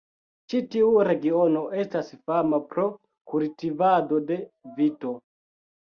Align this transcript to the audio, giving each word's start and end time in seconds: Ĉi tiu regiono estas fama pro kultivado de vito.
Ĉi 0.51 0.59
tiu 0.75 0.87
regiono 1.07 1.61
estas 1.83 2.09
fama 2.29 2.61
pro 2.71 2.85
kultivado 3.35 4.23
de 4.33 4.39
vito. 4.81 5.17